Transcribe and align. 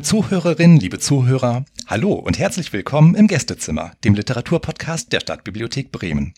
Liebe 0.00 0.08
Zuhörerinnen, 0.08 0.78
liebe 0.78 0.98
Zuhörer, 0.98 1.66
hallo 1.86 2.14
und 2.14 2.38
herzlich 2.38 2.72
willkommen 2.72 3.14
im 3.14 3.26
Gästezimmer, 3.26 3.92
dem 4.02 4.14
Literaturpodcast 4.14 5.12
der 5.12 5.20
Stadtbibliothek 5.20 5.92
Bremen. 5.92 6.32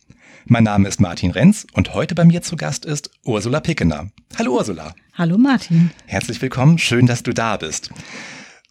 Mein 0.47 0.65
Name 0.65 0.89
ist 0.89 1.01
Martin 1.01 1.31
Renz 1.31 1.65
und 1.73 1.95
heute 1.95 2.17
bei 2.17 2.25
mir 2.25 2.43
zu 2.43 2.57
Gast 2.57 2.85
ist 2.85 3.13
Ursula 3.25 3.61
Pickener. 3.61 4.11
Hallo 4.37 4.57
Ursula. 4.57 4.97
Hallo 5.15 5.39
Martin. 5.39 5.93
Herzlich 6.07 6.43
willkommen, 6.43 6.77
schön, 6.79 7.07
dass 7.07 7.23
du 7.23 7.33
da 7.33 7.57
bist. 7.57 7.91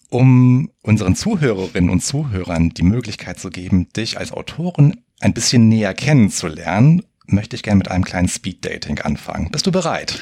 Um 0.09 0.69
unseren 0.81 1.15
Zuhörerinnen 1.15 1.89
und 1.89 2.03
Zuhörern 2.03 2.71
die 2.71 2.83
Möglichkeit 2.83 3.39
zu 3.39 3.49
geben, 3.49 3.87
dich 3.93 4.17
als 4.17 4.33
Autorin 4.33 4.99
ein 5.21 5.33
bisschen 5.33 5.69
näher 5.69 5.93
kennenzulernen, 5.93 7.03
möchte 7.27 7.55
ich 7.55 7.63
gerne 7.63 7.77
mit 7.77 7.89
einem 7.89 8.03
kleinen 8.03 8.27
Speed-Dating 8.27 8.99
anfangen. 8.99 9.51
Bist 9.51 9.65
du 9.65 9.71
bereit? 9.71 10.19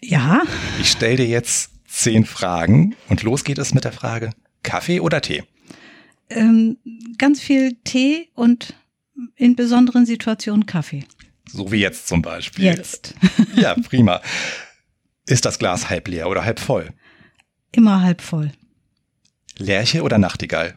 Ja. 0.00 0.44
Ich 0.80 0.92
stelle 0.92 1.16
dir 1.16 1.26
jetzt 1.26 1.72
zehn 1.88 2.24
Fragen 2.24 2.94
und 3.08 3.22
los 3.22 3.44
geht 3.44 3.58
es 3.58 3.74
mit 3.74 3.84
der 3.84 3.92
Frage, 3.92 4.30
Kaffee 4.62 5.00
oder 5.00 5.20
Tee? 5.20 5.42
Ähm, 6.30 6.76
ganz 7.16 7.40
viel 7.40 7.76
Tee 7.84 8.28
und 8.34 8.74
in 9.34 9.56
besonderen 9.56 10.06
Situationen 10.06 10.66
Kaffee. 10.66 11.04
So 11.50 11.72
wie 11.72 11.78
jetzt 11.78 12.06
zum 12.06 12.22
Beispiel. 12.22 12.66
Jetzt. 12.66 13.14
ja, 13.56 13.74
prima. 13.74 14.20
Ist 15.26 15.44
das 15.44 15.58
Glas 15.58 15.88
halb 15.88 16.08
leer 16.08 16.28
oder 16.28 16.44
halb 16.44 16.60
voll? 16.60 16.90
Immer 17.72 18.02
halb 18.02 18.20
voll. 18.20 18.52
Lerche 19.56 20.02
oder 20.02 20.18
Nachtigall? 20.18 20.76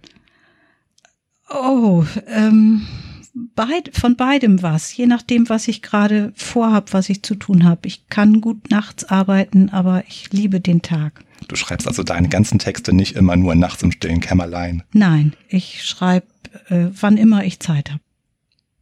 Oh, 1.49 2.05
ähm, 2.27 2.87
beid, 3.33 3.91
von 3.93 4.15
beidem 4.15 4.61
was, 4.61 4.95
je 4.95 5.05
nachdem, 5.05 5.49
was 5.49 5.67
ich 5.67 5.81
gerade 5.81 6.33
vorhab, 6.35 6.93
was 6.93 7.09
ich 7.09 7.23
zu 7.23 7.35
tun 7.35 7.63
habe. 7.63 7.87
Ich 7.87 8.07
kann 8.09 8.41
gut 8.41 8.69
nachts 8.69 9.05
arbeiten, 9.05 9.69
aber 9.69 10.03
ich 10.07 10.31
liebe 10.31 10.59
den 10.59 10.81
Tag. 10.81 11.23
Du 11.47 11.55
schreibst 11.55 11.87
also 11.87 12.03
deine 12.03 12.29
ganzen 12.29 12.59
Texte 12.59 12.93
nicht 12.93 13.15
immer 13.15 13.35
nur 13.35 13.55
nachts 13.55 13.83
im 13.83 13.91
stillen 13.91 14.19
Kämmerlein. 14.19 14.83
Nein, 14.93 15.33
ich 15.47 15.83
schreibe, 15.83 16.27
äh, 16.69 16.87
wann 16.99 17.17
immer 17.17 17.43
ich 17.43 17.59
Zeit 17.59 17.91
habe. 17.91 18.01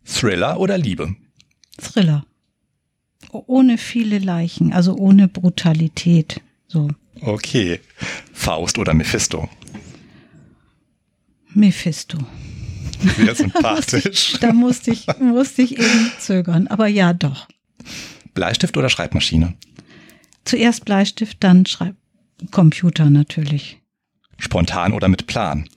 Thriller 0.03 0.59
oder 0.59 0.77
Liebe? 0.77 1.15
Thriller. 1.79 2.25
Ohne 3.31 3.77
viele 3.77 4.19
Leichen, 4.19 4.73
also 4.73 4.95
ohne 4.95 5.27
Brutalität. 5.27 6.41
So. 6.67 6.89
Okay. 7.21 7.79
Faust 8.33 8.77
oder 8.77 8.93
Mephisto? 8.93 9.49
Mephisto. 11.53 12.17
Sehr 13.17 13.35
sympathisch. 13.35 14.37
da 14.39 14.53
musste 14.53 14.91
ich, 14.91 15.07
musste 15.19 15.61
ich 15.61 15.79
eben 15.79 16.11
zögern. 16.19 16.67
Aber 16.67 16.87
ja, 16.87 17.13
doch. 17.13 17.47
Bleistift 18.33 18.77
oder 18.77 18.89
Schreibmaschine? 18.89 19.55
Zuerst 20.45 20.85
Bleistift, 20.85 21.37
dann 21.41 21.65
Schreib 21.65 21.95
Computer 22.51 23.09
natürlich. 23.09 23.79
Spontan 24.37 24.93
oder 24.93 25.07
mit 25.07 25.27
Plan? 25.27 25.67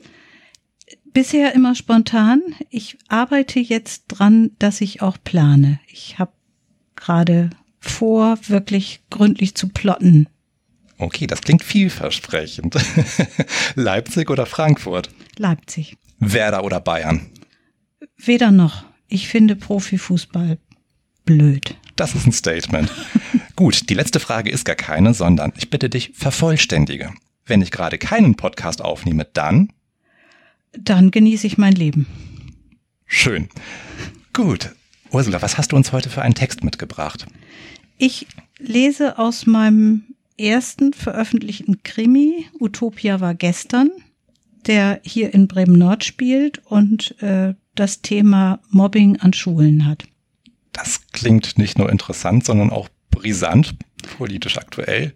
Bisher 1.13 1.55
immer 1.55 1.75
spontan. 1.75 2.41
Ich 2.71 2.97
arbeite 3.09 3.61
jetzt 3.61 4.05
dran, 4.09 4.53
dass 4.59 4.81
ich 4.81 5.03
auch 5.03 5.19
plane. 5.23 5.81
Ich 5.89 6.19
habe 6.19 6.33
gerade 6.97 7.51
vor, 7.79 8.39
wirklich 8.47 9.01
gründlich 9.11 9.55
zu 9.55 9.69
plotten. 9.69 10.29
Okay, 10.99 11.27
das 11.27 11.43
klingt 11.43 11.65
vielversprechend. 11.65 12.77
Leipzig 13.75 14.31
oder 14.31 14.47
Frankfurt? 14.47 15.11
Leipzig. 15.37 15.97
Werder 16.25 16.63
oder 16.63 16.81
Bayern? 16.81 17.27
Weder 18.17 18.53
noch. 18.53 18.85
Ich 19.09 19.27
finde 19.27 19.57
Profifußball 19.57 20.59
blöd. 21.25 21.77
Das 21.97 22.15
ist 22.15 22.27
ein 22.27 22.33
Statement. 22.33 22.93
Gut, 23.57 23.91
die 23.91 23.95
letzte 23.95 24.21
Frage 24.21 24.51
ist 24.51 24.65
gar 24.65 24.77
keine, 24.77 25.15
sondern 25.15 25.53
ich 25.57 25.69
bitte 25.69 25.91
dich, 25.91 26.13
vervollständige. 26.15 27.13
Wenn 27.45 27.61
ich 27.61 27.73
gerade 27.73 27.99
keinen 27.99 28.37
Podcast 28.37 28.83
aufnehme, 28.83 29.27
dann? 29.33 29.73
Dann 30.73 31.11
genieße 31.11 31.47
ich 31.47 31.59
mein 31.59 31.75
Leben. 31.75 32.07
Schön. 33.07 33.49
Gut. 34.33 34.71
Ursula, 35.11 35.43
was 35.43 35.59
hast 35.59 35.73
du 35.73 35.77
uns 35.77 35.91
heute 35.91 36.09
für 36.09 36.23
einen 36.23 36.35
Text 36.35 36.63
mitgebracht? 36.63 37.27
Ich 37.99 38.29
lese 38.59 39.19
aus 39.19 39.47
meinem 39.47 40.05
ersten 40.39 40.93
veröffentlichten 40.93 41.83
Krimi, 41.83 42.47
Utopia 42.59 43.21
war 43.21 43.35
gestern, 43.35 43.91
der 44.67 45.01
hier 45.03 45.35
in 45.35 45.49
Bremen 45.49 45.79
Nord 45.79 46.05
spielt 46.05 46.65
und 46.67 47.21
äh, 47.23 47.55
das 47.75 48.03
Thema 48.03 48.61
Mobbing 48.71 49.19
an 49.21 49.33
Schulen 49.33 49.87
hat. 49.87 50.05
Das 50.73 51.07
klingt 51.13 51.59
nicht 51.59 51.79
nur 51.79 51.91
interessant, 51.91 52.45
sondern 52.45 52.71
auch 52.71 52.89
brisant, 53.11 53.75
politisch 54.17 54.59
aktuell. 54.59 55.15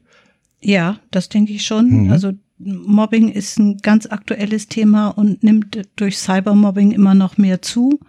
Ja, 0.60 0.98
das 1.10 1.28
denke 1.28 1.52
ich 1.52 1.64
schon. 1.64 2.04
Mhm. 2.04 2.10
Also 2.10 2.32
Mobbing 2.58 3.30
ist 3.30 3.58
ein 3.58 3.78
ganz 3.78 4.06
aktuelles 4.06 4.68
Thema 4.68 5.08
und 5.08 5.42
nimmt 5.42 5.86
durch 5.96 6.18
Cybermobbing 6.18 6.92
immer 6.92 7.14
noch 7.14 7.36
mehr 7.36 7.60
zu. 7.62 8.00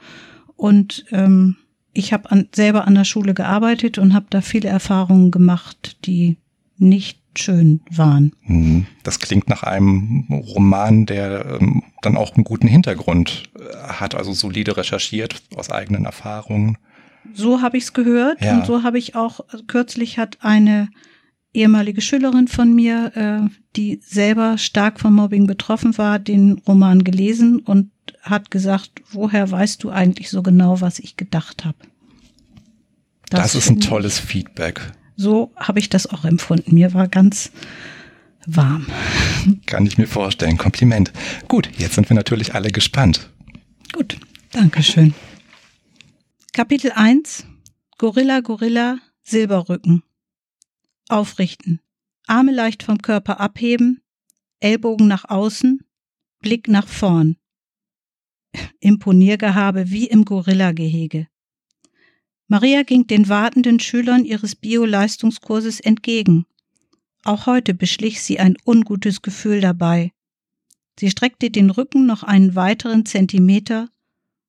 Und 0.55 1.05
ähm, 1.11 1.57
ich 1.93 2.13
habe 2.13 2.47
selber 2.53 2.87
an 2.87 2.95
der 2.95 3.03
Schule 3.03 3.33
gearbeitet 3.33 3.97
und 3.97 4.13
habe 4.13 4.27
da 4.29 4.41
viele 4.41 4.69
Erfahrungen 4.69 5.31
gemacht, 5.31 5.97
die 6.05 6.37
nicht 6.77 7.19
schön 7.37 7.81
waren. 7.89 8.33
Mhm. 8.43 8.87
Das 9.03 9.19
klingt 9.19 9.49
nach 9.49 9.63
einem 9.63 10.25
Roman, 10.29 11.05
der 11.05 11.59
ähm, 11.59 11.83
dann 12.01 12.17
auch 12.17 12.35
einen 12.35 12.43
guten 12.43 12.67
Hintergrund 12.67 13.43
äh, 13.59 13.75
hat, 13.75 14.15
also 14.15 14.33
solide 14.33 14.77
recherchiert 14.77 15.41
aus 15.55 15.71
eigenen 15.71 16.05
Erfahrungen. 16.05 16.77
So 17.33 17.61
habe 17.61 17.77
ich 17.77 17.85
es 17.85 17.93
gehört 17.93 18.41
ja. 18.41 18.57
und 18.57 18.65
so 18.65 18.83
habe 18.83 18.97
ich 18.97 19.15
auch 19.15 19.41
kürzlich 19.67 20.17
hat 20.17 20.37
eine 20.41 20.89
ehemalige 21.53 22.01
Schülerin 22.01 22.47
von 22.47 22.73
mir, 22.73 23.11
äh, 23.15 23.49
die 23.75 23.99
selber 24.03 24.57
stark 24.57 24.99
vom 24.99 25.15
Mobbing 25.15 25.47
betroffen 25.47 25.97
war, 25.97 26.19
den 26.19 26.61
Roman 26.67 27.03
gelesen 27.03 27.59
und 27.59 27.91
hat 28.21 28.51
gesagt, 28.51 29.01
woher 29.11 29.49
weißt 29.49 29.83
du 29.83 29.89
eigentlich 29.89 30.29
so 30.29 30.43
genau, 30.43 30.81
was 30.81 30.99
ich 30.99 31.17
gedacht 31.17 31.65
habe? 31.65 31.77
Das, 33.29 33.41
das 33.41 33.55
ist 33.55 33.69
ein 33.69 33.79
tolles 33.79 34.19
Feedback. 34.19 34.81
So 35.17 35.51
habe 35.55 35.79
ich 35.79 35.89
das 35.89 36.07
auch 36.07 36.23
empfunden. 36.23 36.75
Mir 36.75 36.93
war 36.93 37.07
ganz 37.07 37.51
warm. 38.45 38.85
Kann 39.65 39.85
ich 39.85 39.97
mir 39.97 40.07
vorstellen. 40.07 40.57
Kompliment. 40.57 41.11
Gut, 41.47 41.69
jetzt 41.77 41.95
sind 41.95 42.09
wir 42.09 42.15
natürlich 42.15 42.53
alle 42.55 42.69
gespannt. 42.69 43.29
Gut, 43.91 44.17
danke 44.51 44.83
schön. 44.83 45.13
Kapitel 46.53 46.91
1 46.91 47.45
Gorilla, 47.97 48.41
Gorilla, 48.41 48.99
Silberrücken. 49.23 50.03
Aufrichten. 51.09 51.79
Arme 52.27 52.51
leicht 52.51 52.83
vom 52.83 53.01
Körper 53.01 53.39
abheben, 53.39 54.01
Ellbogen 54.59 55.07
nach 55.07 55.25
außen, 55.25 55.79
Blick 56.39 56.67
nach 56.67 56.87
vorn. 56.87 57.37
Imponiergehabe 58.79 59.89
wie 59.89 60.07
im 60.07 60.25
Gorilla-Gehege. 60.25 61.27
Maria 62.47 62.83
ging 62.83 63.07
den 63.07 63.27
wartenden 63.27 63.79
Schülern 63.79 64.23
ihres 64.23 64.55
Bio-Leistungskurses 64.55 65.79
entgegen. 65.81 66.45
Auch 67.23 67.45
heute 67.45 67.73
beschlich 67.73 68.21
sie 68.21 68.39
ein 68.39 68.55
ungutes 68.65 69.21
Gefühl 69.21 69.59
dabei. 69.59 70.13
Sie 70.97 71.11
streckte 71.11 71.51
den 71.51 71.69
Rücken 71.69 72.05
noch 72.05 72.23
einen 72.23 72.55
weiteren 72.55 73.05
Zentimeter, 73.05 73.89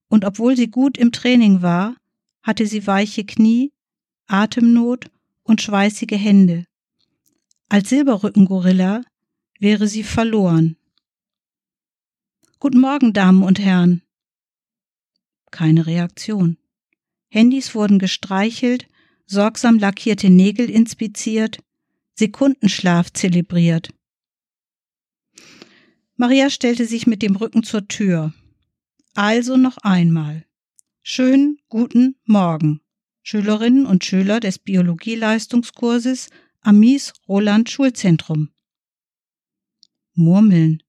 und 0.09 0.25
obwohl 0.25 0.57
sie 0.57 0.69
gut 0.69 0.97
im 0.97 1.13
Training 1.13 1.61
war, 1.61 1.97
hatte 2.43 2.67
sie 2.67 2.87
weiche 2.87 3.25
Knie, 3.25 3.73
Atemnot 4.27 5.11
und 5.43 5.61
schweißige 5.61 6.17
Hände. 6.17 6.65
Als 7.69 7.91
Silberrückengorilla 7.91 9.03
wäre 9.59 9.89
sie 9.89 10.05
verloren. 10.05 10.77
Guten 12.61 12.81
Morgen, 12.81 13.13
Damen 13.13 13.43
und 13.43 13.59
Herren. 13.59 14.03
Keine 15.51 15.87
Reaktion. 15.87 16.57
Handys 17.29 17.75
wurden 17.75 17.99
gestreichelt, 17.99 18.89
sorgsam 19.27 19.79
lackierte 19.79 20.31
Nägel 20.31 20.71
inspiziert, 20.71 21.59
Sekundenschlaf 22.15 23.13
zelebriert. 23.13 23.91
Maria 26.17 26.51
stellte 26.51 26.85
sich 26.87 27.07
mit 27.07 27.23
dem 27.23 27.37
Rücken 27.37 27.63
zur 27.63 27.87
Tür. 27.87 28.33
Also 29.15 29.57
noch 29.57 29.79
einmal. 29.79 30.45
Schönen 31.03 31.59
guten 31.69 32.17
Morgen, 32.25 32.81
Schülerinnen 33.23 33.87
und 33.87 34.05
Schüler 34.05 34.41
des 34.41 34.59
Biologieleistungskurses 34.59 36.31
am 36.61 36.81
Mies 36.81 37.13
Roland 37.29 37.71
Schulzentrum. 37.71 38.51
Murmeln, 40.15 40.83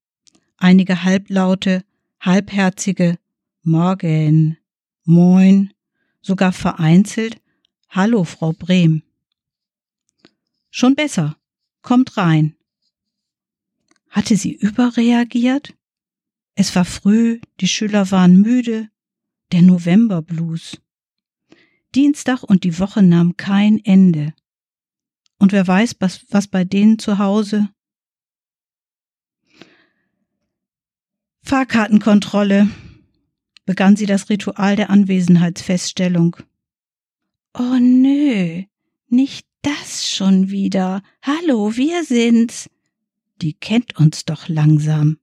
einige 0.58 1.04
halblaute, 1.04 1.84
halbherzige 2.20 3.20
Morgen, 3.62 4.58
Moin, 5.04 5.74
sogar 6.22 6.52
vereinzelt 6.52 7.42
Hallo, 7.90 8.24
Frau 8.24 8.54
Brehm. 8.54 9.02
Schon 10.70 10.94
besser. 10.94 11.38
Kommt 11.82 12.18
rein. 12.18 12.56
Hatte 14.10 14.36
sie 14.38 14.54
überreagiert? 14.54 15.74
Es 16.54 16.76
war 16.76 16.86
früh, 16.86 17.40
die 17.62 17.68
Schüler 17.68 18.12
waren 18.12 18.42
müde, 18.42 18.90
der 19.52 19.64
Novemberblues. 19.64 20.80
Dienstag 21.96 22.44
und 22.44 22.64
die 22.64 22.78
Woche 22.78 23.02
nahm 23.02 23.38
kein 23.38 23.84
Ende. 23.84 24.34
Und 25.40 25.52
wer 25.52 25.66
weiß, 25.66 25.96
was, 26.00 26.26
was 26.30 26.48
bei 26.48 26.64
denen 26.66 27.00
zu 27.00 27.18
Hause. 27.18 27.70
Fahrkartenkontrolle, 31.44 32.70
begann 33.70 33.96
sie 33.96 34.08
das 34.08 34.32
Ritual 34.32 34.76
der 34.76 34.90
Anwesenheitsfeststellung. 34.90 36.38
Oh 37.54 37.78
nö, 37.80 38.64
nicht 39.10 39.46
das 39.62 40.10
schon 40.10 40.50
wieder. 40.50 41.04
Hallo, 41.22 41.78
wir 41.78 42.04
sind's. 42.04 42.68
Die 43.44 43.54
kennt 43.54 44.00
uns 44.00 44.26
doch 44.26 44.48
langsam. 44.48 45.20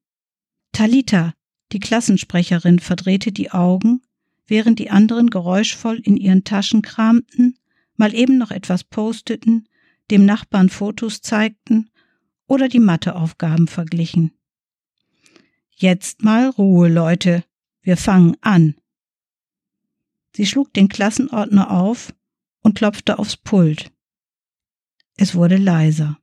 Talita, 0.71 1.35
die 1.73 1.81
Klassensprecherin, 1.81 2.79
verdrehte 2.79 3.33
die 3.33 3.51
Augen, 3.51 4.03
während 4.47 4.79
die 4.79 4.91
anderen 4.91 5.29
geräuschvoll 5.29 5.99
in 5.99 6.17
ihren 6.17 6.45
Taschen 6.45 6.83
kramten, 6.83 7.59
mal 7.97 8.15
eben 8.15 8.39
noch 8.39 8.53
etwas 8.53 8.85
posteten, 8.85 9.69
dem 10.13 10.25
Nachbarn 10.25 10.69
Fotos 10.69 11.21
zeigten 11.21 11.91
oder 12.47 12.69
die 12.69 12.79
Matheaufgaben 12.79 13.67
verglichen. 13.67 14.31
Jetzt 15.75 16.23
mal 16.23 16.49
Ruhe, 16.49 16.89
Leute. 16.89 17.43
Wir 17.87 17.97
fangen 17.97 18.37
an. 18.41 18.75
Sie 20.35 20.45
schlug 20.45 20.75
den 20.75 20.89
Klassenordner 20.89 21.71
auf 21.71 22.13
und 22.63 22.75
klopfte 22.75 23.21
aufs 23.21 23.37
Pult. 23.37 23.93
Es 25.17 25.37
wurde 25.37 25.57
leiser. 25.57 26.19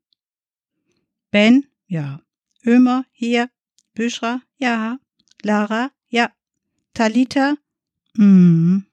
Ben? 1.31 1.65
Ja. 1.87 2.21
Ömer? 2.65 3.05
Hier. 3.13 3.49
Büschra? 3.93 4.41
Ja. 4.57 4.99
Lara? 5.41 5.89
Ja. 6.09 6.33
Talita? 6.93 7.55
Hm. 8.17 8.85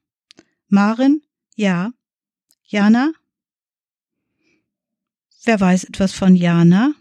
Marin? 0.69 1.23
Ja. 1.57 1.93
Jana? 2.63 3.13
Wer 5.43 5.59
weiß 5.59 5.83
etwas 5.83 6.13
von 6.13 6.37
Jana? 6.37 6.95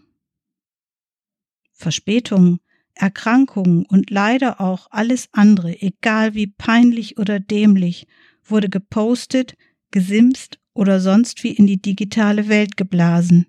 Verspätungen, 1.74 2.58
Erkrankungen 3.00 3.86
und 3.86 4.10
leider 4.10 4.60
auch 4.60 4.88
alles 4.90 5.28
andere, 5.32 5.80
egal 5.80 6.34
wie 6.34 6.46
peinlich 6.46 7.18
oder 7.18 7.40
dämlich, 7.40 8.06
wurde 8.44 8.68
gepostet, 8.68 9.56
gesimst 9.90 10.58
oder 10.74 11.00
sonst 11.00 11.42
wie 11.42 11.52
in 11.52 11.66
die 11.66 11.80
digitale 11.80 12.48
Welt 12.48 12.76
geblasen. 12.76 13.46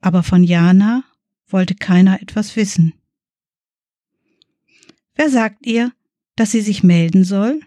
Aber 0.00 0.22
von 0.22 0.44
Jana 0.44 1.04
wollte 1.48 1.74
keiner 1.74 2.22
etwas 2.22 2.56
wissen. 2.56 2.94
Wer 5.14 5.30
sagt 5.30 5.66
ihr, 5.66 5.92
dass 6.36 6.52
sie 6.52 6.60
sich 6.60 6.82
melden 6.82 7.24
soll? 7.24 7.60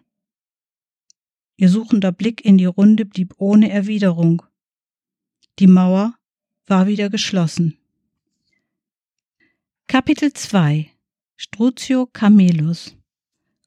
Ihr 1.58 1.70
suchender 1.70 2.12
Blick 2.12 2.46
in 2.46 2.58
die 2.58 2.66
Runde 2.66 3.06
blieb 3.06 3.34
ohne 3.38 3.70
Erwiderung. 3.70 4.44
Die 5.58 5.68
Mauer 5.68 6.14
war 6.68 6.88
wieder 6.88 7.10
geschlossen. 7.10 7.79
Kapitel 9.92 10.32
2 10.32 10.92
Struzio 11.36 12.06
Camelus 12.06 12.96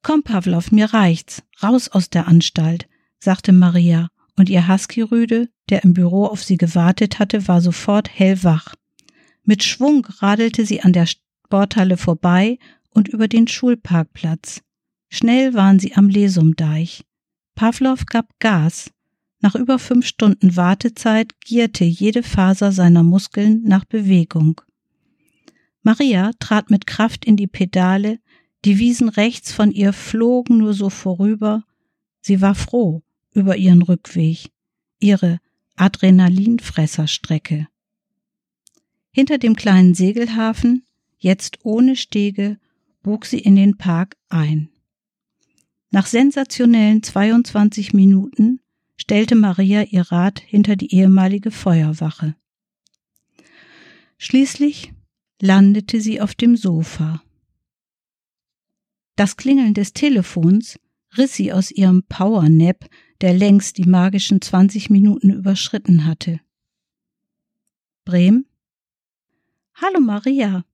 Komm, 0.03 0.23
Pavlov, 0.23 0.71
mir 0.71 0.95
reicht's. 0.95 1.43
Raus 1.61 1.89
aus 1.89 2.11
der 2.11 2.29
Anstalt, 2.29 2.87
sagte 3.19 3.51
Maria 3.53 4.09
und 4.37 4.49
ihr 4.49 4.69
Husky-Rüde, 4.69 5.49
der 5.69 5.83
im 5.83 5.95
Büro 5.95 6.27
auf 6.27 6.45
sie 6.45 6.59
gewartet 6.59 7.19
hatte, 7.19 7.49
war 7.49 7.61
sofort 7.61 8.09
hellwach. 8.09 8.77
Mit 9.43 9.65
Schwung 9.65 10.07
radelte 10.07 10.65
sie 10.65 10.81
an 10.83 10.93
der 10.93 11.07
Sporthalle 11.07 11.97
vorbei 11.97 12.61
und 12.91 13.09
über 13.09 13.27
den 13.27 13.49
Schulparkplatz. 13.49 14.63
Schnell 15.09 15.55
waren 15.55 15.81
sie 15.81 15.97
am 15.97 16.09
Lesumdeich. 16.09 17.05
Pavlov 17.57 18.07
gab 18.07 18.29
Gas. 18.39 18.93
Nach 19.41 19.57
über 19.57 19.81
fünf 19.81 20.07
Stunden 20.07 20.55
Wartezeit 20.55 21.33
gierte 21.41 21.83
jede 21.83 22.23
Faser 22.23 22.71
seiner 22.71 23.03
Muskeln 23.03 23.65
nach 23.65 23.85
Bewegung. 23.85 24.61
Maria 25.83 26.31
trat 26.39 26.71
mit 26.71 26.87
Kraft 26.87 27.25
in 27.25 27.37
die 27.37 27.47
Pedale, 27.47 28.21
die 28.65 28.79
Wiesen 28.79 29.09
rechts 29.09 29.53
von 29.53 29.73
ihr 29.73 29.93
flogen 29.93 30.59
nur 30.59 30.75
so 30.75 30.91
vorüber. 30.91 31.65
Sie 32.21 32.41
war 32.41 32.55
froh, 32.55 33.03
über 33.33 33.57
ihren 33.57 33.83
Rückweg, 33.83 34.53
ihre 35.01 35.41
Adrenalinfresserstrecke. 35.77 37.67
Hinter 39.11 39.39
dem 39.39 39.57
kleinen 39.57 39.95
Segelhafen, 39.95 40.85
jetzt 41.19 41.59
ohne 41.65 41.97
Stege, 41.97 42.59
bog 43.03 43.27
sie 43.27 43.41
in 43.41 43.57
den 43.57 43.77
Park 43.77 44.17
ein. 44.29 44.69
Nach 45.91 46.07
sensationellen 46.07 47.03
22 47.03 47.93
Minuten 47.93 48.61
stellte 48.97 49.35
Maria 49.35 49.83
ihr 49.83 50.13
Rad 50.13 50.41
hinter 50.41 50.77
die 50.77 50.95
ehemalige 50.95 51.51
Feuerwache. 51.51 52.37
Schließlich 54.17 54.93
landete 55.43 56.01
sie 56.01 56.21
auf 56.21 56.37
dem 56.37 56.57
Sofa. 56.57 57.21
Das 59.17 59.37
Klingeln 59.37 59.75
des 59.75 59.93
Telefons 59.93 60.79
riss 61.19 61.35
sie 61.35 61.53
aus 61.53 61.73
ihrem 61.73 62.05
Powernap, 62.05 62.89
der 63.21 63.35
längst 63.35 63.77
die 63.79 63.87
magischen 63.87 64.41
20 64.41 64.89
Minuten 64.89 65.31
überschritten 65.31 66.07
hatte. 66.07 66.41
Brehm? 68.05 68.47
Hallo 69.75 69.99
Maria. 69.99 70.65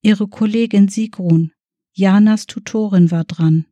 Ihre 0.00 0.28
Kollegin 0.28 0.88
Sigrun, 0.88 1.52
Janas 1.92 2.46
Tutorin, 2.46 3.10
war 3.10 3.24
dran. 3.24 3.66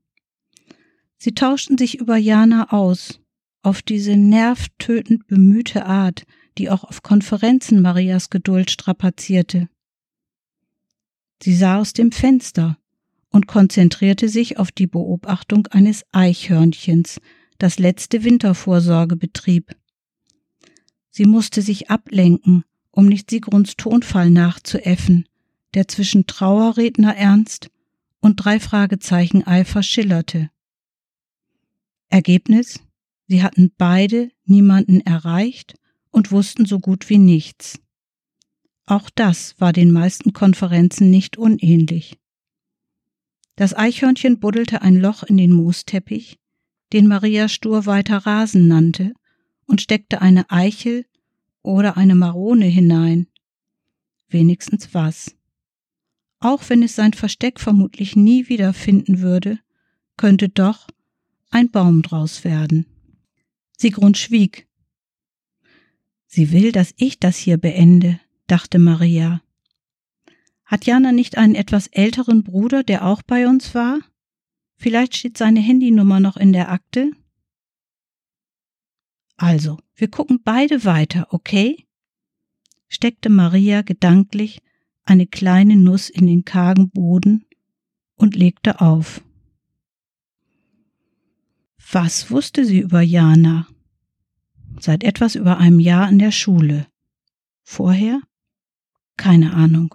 Sie 1.17 1.33
tauschten 1.33 1.79
sich 1.79 1.99
über 1.99 2.19
Jana 2.19 2.71
aus, 2.71 3.23
auf 3.63 3.81
diese 3.81 4.19
nervtötend 4.19 5.27
bemühte 5.27 5.87
Art, 5.87 6.27
die 6.59 6.69
auch 6.69 6.85
auf 6.85 7.03
Konferenzen 7.03 7.81
Marias 7.81 8.29
Geduld 8.29 8.71
strapazierte. 8.71 9.71
Sie 11.43 11.55
sah 11.55 11.79
aus 11.79 11.93
dem 11.93 12.13
Fenster 12.13 12.79
und 13.31 13.47
konzentrierte 13.47 14.29
sich 14.29 14.59
auf 14.59 14.73
die 14.73 14.87
Beobachtung 14.87 15.67
eines 15.69 16.05
Eichhörnchens, 16.13 17.21
das 17.59 17.79
letzte 17.79 18.25
Wintervorsorge 18.25 19.17
betrieb. 19.17 19.77
Sie 21.11 21.25
musste 21.25 21.63
sich 21.63 21.91
ablenken, 21.91 22.65
um 22.91 23.07
nicht 23.07 23.31
Sigruns 23.31 23.77
Tonfall 23.77 24.31
nachzuäffen, 24.31 25.27
der 25.75 25.89
zwischen 25.89 26.27
Trauerredner 26.27 27.15
Ernst 27.17 27.69
und 28.21 28.37
drei 28.37 28.61
Fragezeichen 28.61 29.47
Eifer 29.47 29.83
schillerte. 29.83 30.51
Ergebnis? 32.09 32.81
Sie 33.29 33.43
hatten 33.43 33.73
beide 33.77 34.31
niemanden 34.45 35.01
erreicht 35.01 35.75
und 36.11 36.33
wussten 36.33 36.65
so 36.65 36.79
gut 36.79 37.09
wie 37.11 37.19
nichts. 37.19 37.79
Auch 38.87 39.11
das 39.11 39.57
war 39.59 39.73
den 39.73 39.91
meisten 39.91 40.33
Konferenzen 40.33 41.11
nicht 41.11 41.37
unähnlich. 41.37 42.19
Das 43.57 43.75
Eichhörnchen 43.75 44.39
buddelte 44.39 44.83
ein 44.83 44.97
Loch 44.97 45.25
in 45.25 45.37
den 45.37 45.53
Moosteppich, 45.53 46.39
den 46.93 47.09
Maria 47.09 47.49
stur 47.49 47.87
weiter 47.87 48.19
Rasen 48.19 48.69
nannte, 48.69 49.13
und 49.67 49.81
steckte 49.81 50.23
eine 50.23 50.49
Eichel 50.51 51.05
oder 51.63 51.97
eine 51.97 52.15
Marone 52.15 52.67
hinein. 52.67 53.27
Wenigstens 54.29 54.95
was. 54.95 55.35
Auch 56.39 56.63
wenn 56.69 56.83
es 56.85 56.95
sein 56.95 57.13
Versteck 57.13 57.59
vermutlich 57.59 58.15
nie 58.15 58.49
wiederfinden 58.49 59.21
würde, 59.21 59.59
könnte 60.17 60.49
doch 60.49 60.87
ein 61.51 61.71
Baum 61.71 62.03
draus 62.03 62.45
werden. 62.45 62.87
Sigrun 63.77 64.15
schwieg. 64.15 64.69
Sie 66.27 66.53
will, 66.53 66.71
dass 66.71 66.95
ich 66.99 67.19
das 67.19 67.37
hier 67.37 67.57
beende, 67.57 68.21
dachte 68.47 68.79
Maria. 68.79 69.43
Hat 70.65 70.85
Jana 70.85 71.13
nicht 71.13 71.39
einen 71.39 71.55
etwas 71.55 71.87
älteren 71.87 72.43
Bruder, 72.43 72.83
der 72.83 73.07
auch 73.07 73.23
bei 73.23 73.49
uns 73.49 73.75
war? 73.75 74.01
Vielleicht 74.77 75.17
steht 75.17 75.39
seine 75.39 75.61
Handynummer 75.61 76.21
noch 76.21 76.37
in 76.37 76.53
der 76.53 76.71
Akte? 76.71 77.13
Also, 79.37 79.79
wir 79.95 80.09
gucken 80.09 80.41
beide 80.43 80.85
weiter, 80.85 81.29
okay? 81.31 81.87
steckte 82.89 83.29
Maria 83.29 83.83
gedanklich 83.83 84.63
eine 85.05 85.27
kleine 85.27 85.77
Nuss 85.77 86.11
in 86.11 86.27
den 86.27 86.45
kargen 86.45 86.91
Boden 86.91 87.45
und 88.17 88.35
legte 88.35 88.81
auf. 88.81 89.23
Was 91.93 92.31
wusste 92.31 92.65
sie 92.65 92.81
über 92.81 93.01
Jana? 93.01 93.69
Seit 94.81 95.05
etwas 95.05 95.37
über 95.37 95.59
einem 95.59 95.81
Jahr 95.81 96.09
in 96.09 96.19
der 96.19 96.33
Schule. 96.33 96.87
Vorher? 97.63 98.21
Keine 99.17 99.55
Ahnung. 99.55 99.95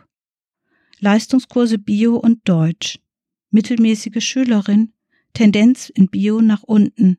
Leistungskurse 0.99 1.77
Bio 1.77 2.15
und 2.15 2.47
Deutsch. 2.47 2.99
Mittelmäßige 3.49 4.23
Schülerin, 4.23 4.93
Tendenz 5.33 5.89
in 5.89 6.09
Bio 6.09 6.41
nach 6.41 6.63
unten. 6.63 7.17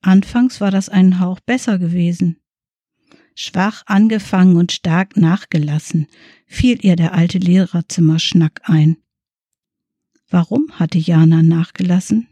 Anfangs 0.00 0.60
war 0.60 0.70
das 0.70 0.88
einen 0.88 1.20
Hauch 1.20 1.40
besser 1.40 1.78
gewesen. 1.78 2.38
Schwach 3.34 3.82
angefangen 3.86 4.56
und 4.56 4.72
stark 4.72 5.16
nachgelassen, 5.16 6.06
fiel 6.46 6.84
ihr 6.84 6.96
der 6.96 7.14
alte 7.14 7.38
Lehrerzimmerschnack 7.38 8.60
ein. 8.64 8.96
Warum 10.28 10.72
hatte 10.72 10.98
Jana 10.98 11.42
nachgelassen? 11.42 12.28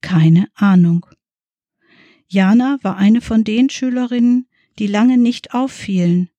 Keine 0.00 0.48
Ahnung. 0.54 1.06
Jana 2.26 2.78
war 2.82 2.96
eine 2.96 3.20
von 3.20 3.44
den 3.44 3.70
Schülerinnen, 3.70 4.48
die 4.78 4.86
lange 4.86 5.18
nicht 5.18 5.52
auffielen, 5.52 6.30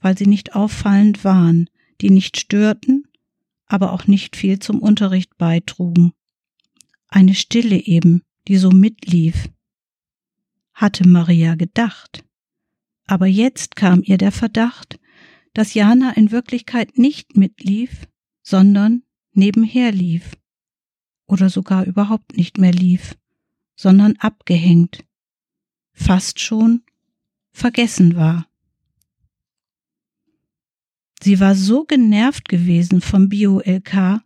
weil 0.00 0.16
sie 0.16 0.26
nicht 0.26 0.54
auffallend 0.54 1.24
waren, 1.24 1.68
die 2.00 2.10
nicht 2.10 2.38
störten, 2.38 3.04
aber 3.66 3.92
auch 3.92 4.06
nicht 4.06 4.36
viel 4.36 4.58
zum 4.58 4.80
Unterricht 4.80 5.36
beitrugen. 5.38 6.12
Eine 7.08 7.34
Stille 7.34 7.76
eben, 7.76 8.22
die 8.48 8.56
so 8.56 8.70
mitlief. 8.70 9.48
Hatte 10.72 11.06
Maria 11.06 11.54
gedacht. 11.54 12.24
Aber 13.06 13.26
jetzt 13.26 13.76
kam 13.76 14.02
ihr 14.04 14.18
der 14.18 14.32
Verdacht, 14.32 14.98
dass 15.52 15.74
Jana 15.74 16.12
in 16.16 16.30
Wirklichkeit 16.30 16.96
nicht 16.96 17.36
mitlief, 17.36 18.06
sondern 18.42 19.02
nebenher 19.32 19.92
lief. 19.92 20.36
Oder 21.26 21.48
sogar 21.50 21.84
überhaupt 21.84 22.36
nicht 22.36 22.58
mehr 22.58 22.72
lief, 22.72 23.16
sondern 23.76 24.16
abgehängt. 24.16 25.04
Fast 25.92 26.40
schon 26.40 26.82
vergessen 27.52 28.16
war. 28.16 28.49
Sie 31.22 31.38
war 31.38 31.54
so 31.54 31.84
genervt 31.84 32.48
gewesen 32.48 33.00
vom 33.00 33.28
Bio-LK, 33.28 34.22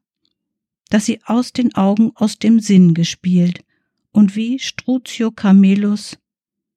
dass 0.90 1.06
sie 1.06 1.20
aus 1.24 1.52
den 1.52 1.74
Augen 1.74 2.12
aus 2.14 2.38
dem 2.38 2.60
Sinn 2.60 2.94
gespielt 2.94 3.64
und 4.12 4.36
wie 4.36 4.60
Struzio 4.60 5.32
Camelus, 5.32 6.16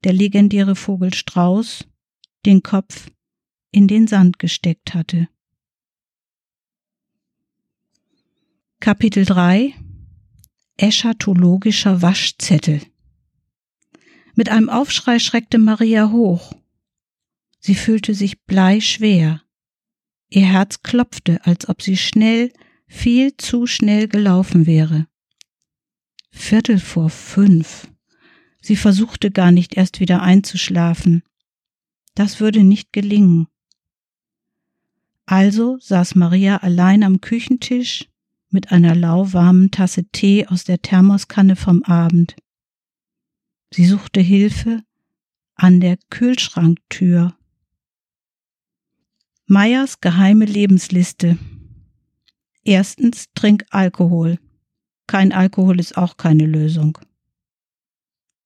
der 0.03 0.13
legendäre 0.13 0.75
Vogel 0.75 1.13
Strauß, 1.13 1.85
den 2.45 2.63
Kopf 2.63 3.11
in 3.71 3.87
den 3.87 4.07
Sand 4.07 4.39
gesteckt 4.39 4.95
hatte. 4.95 5.27
Kapitel 8.79 9.25
3 9.25 9.75
Eschatologischer 10.77 12.01
Waschzettel 12.01 12.81
Mit 14.35 14.49
einem 14.49 14.69
Aufschrei 14.69 15.19
schreckte 15.19 15.57
Maria 15.57 16.11
hoch. 16.11 16.53
Sie 17.59 17.75
fühlte 17.75 18.13
sich 18.13 18.41
bleischwer. 18.43 19.41
Ihr 20.29 20.45
Herz 20.45 20.83
klopfte, 20.83 21.45
als 21.45 21.69
ob 21.69 21.81
sie 21.81 21.97
schnell, 21.97 22.51
viel 22.87 23.35
zu 23.37 23.65
schnell 23.67 24.07
gelaufen 24.07 24.65
wäre. 24.65 25.07
Viertel 26.29 26.79
vor 26.79 27.09
fünf. 27.09 27.87
Sie 28.61 28.75
versuchte 28.75 29.31
gar 29.31 29.51
nicht 29.51 29.75
erst 29.75 29.99
wieder 29.99 30.21
einzuschlafen. 30.21 31.23
Das 32.15 32.39
würde 32.39 32.63
nicht 32.63 32.91
gelingen. 32.93 33.47
Also 35.25 35.77
saß 35.79 36.15
Maria 36.15 36.57
allein 36.57 37.03
am 37.03 37.21
Küchentisch 37.21 38.07
mit 38.49 38.71
einer 38.71 38.95
lauwarmen 38.95 39.71
Tasse 39.71 40.05
Tee 40.05 40.47
aus 40.47 40.63
der 40.63 40.81
Thermoskanne 40.81 41.55
vom 41.55 41.83
Abend. 41.83 42.35
Sie 43.73 43.85
suchte 43.85 44.21
Hilfe 44.21 44.83
an 45.55 45.81
der 45.81 45.97
Kühlschranktür. 46.09 47.35
Meyers 49.49 50.01
geheime 50.01 50.43
Lebensliste. 50.43 51.37
Erstens, 52.65 53.27
trink 53.33 53.65
Alkohol. 53.69 54.39
Kein 55.07 55.31
Alkohol 55.31 55.79
ist 55.79 55.95
auch 55.97 56.17
keine 56.17 56.45
Lösung. 56.45 56.97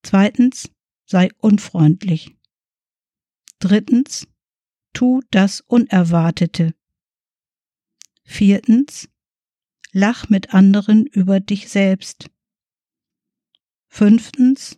Zweitens, 0.04 0.70
sei 1.08 1.30
unfreundlich. 1.40 2.38
Drittens, 3.58 4.28
tu 4.94 5.22
das 5.32 5.62
Unerwartete. 5.62 6.76
Viertens, 8.24 9.10
lach 9.92 10.30
mit 10.30 10.54
anderen 10.54 11.08
über 11.08 11.40
dich 11.40 11.70
selbst. 11.70 12.30
Fünftens, 13.88 14.78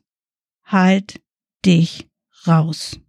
halt 0.64 1.22
dich 1.66 2.10
raus. 2.48 3.03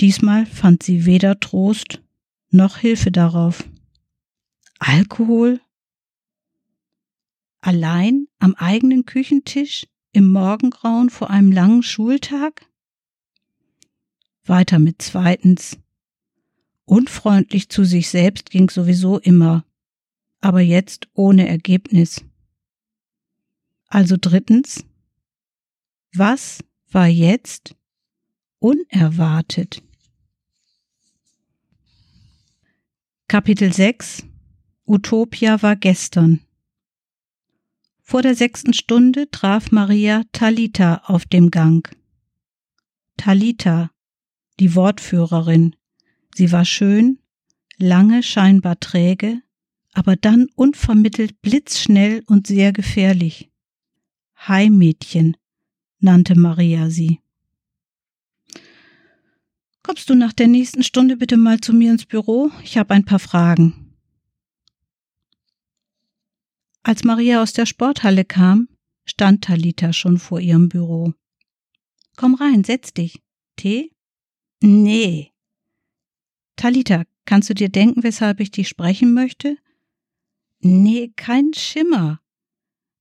Diesmal 0.00 0.46
fand 0.46 0.82
sie 0.82 1.06
weder 1.06 1.40
Trost 1.40 2.02
noch 2.50 2.78
Hilfe 2.78 3.10
darauf. 3.10 3.64
Alkohol? 4.78 5.60
Allein 7.60 8.28
am 8.38 8.54
eigenen 8.54 9.04
Küchentisch 9.04 9.86
im 10.12 10.28
Morgengrauen 10.28 11.10
vor 11.10 11.30
einem 11.30 11.50
langen 11.50 11.82
Schultag? 11.82 12.64
Weiter 14.44 14.78
mit 14.78 15.02
zweitens. 15.02 15.78
Unfreundlich 16.84 17.68
zu 17.68 17.84
sich 17.84 18.08
selbst 18.08 18.50
ging 18.50 18.70
sowieso 18.70 19.18
immer, 19.18 19.64
aber 20.40 20.60
jetzt 20.60 21.08
ohne 21.12 21.48
Ergebnis. 21.48 22.24
Also 23.88 24.16
drittens. 24.18 24.84
Was 26.14 26.64
war 26.90 27.08
jetzt 27.08 27.74
unerwartet? 28.60 29.82
Kapitel 33.30 33.70
6 33.70 34.24
Utopia 34.86 35.60
war 35.60 35.76
gestern. 35.76 36.40
Vor 38.00 38.22
der 38.22 38.34
sechsten 38.34 38.72
Stunde 38.72 39.30
traf 39.30 39.70
Maria 39.70 40.22
Talita 40.32 41.02
auf 41.04 41.26
dem 41.26 41.50
Gang. 41.50 41.94
Talita, 43.18 43.90
die 44.58 44.74
Wortführerin. 44.74 45.76
Sie 46.34 46.52
war 46.52 46.64
schön, 46.64 47.18
lange 47.76 48.22
scheinbar 48.22 48.80
träge, 48.80 49.42
aber 49.92 50.16
dann 50.16 50.46
unvermittelt 50.54 51.42
blitzschnell 51.42 52.22
und 52.28 52.46
sehr 52.46 52.72
gefährlich. 52.72 53.50
Heimädchen 54.38 55.36
nannte 56.00 56.34
Maria 56.34 56.88
sie. 56.88 57.20
Kommst 59.88 60.10
du 60.10 60.14
nach 60.14 60.34
der 60.34 60.48
nächsten 60.48 60.82
Stunde 60.82 61.16
bitte 61.16 61.38
mal 61.38 61.60
zu 61.60 61.72
mir 61.72 61.90
ins 61.90 62.04
Büro? 62.04 62.50
Ich 62.62 62.76
habe 62.76 62.92
ein 62.92 63.06
paar 63.06 63.18
Fragen. 63.18 63.96
Als 66.82 67.04
Maria 67.04 67.42
aus 67.42 67.54
der 67.54 67.64
Sporthalle 67.64 68.26
kam, 68.26 68.68
stand 69.06 69.44
Talita 69.44 69.94
schon 69.94 70.18
vor 70.18 70.40
ihrem 70.40 70.68
Büro. 70.68 71.14
Komm 72.16 72.34
rein, 72.34 72.64
setz 72.64 72.92
dich. 72.92 73.22
Tee? 73.56 73.90
Nee. 74.60 75.32
Talita, 76.56 77.04
kannst 77.24 77.48
du 77.48 77.54
dir 77.54 77.70
denken, 77.70 78.02
weshalb 78.02 78.40
ich 78.40 78.50
dich 78.50 78.68
sprechen 78.68 79.14
möchte? 79.14 79.56
Nee, 80.60 81.14
kein 81.16 81.54
Schimmer. 81.54 82.20